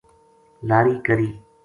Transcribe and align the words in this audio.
لاری 0.67 0.95
کری 1.05 1.29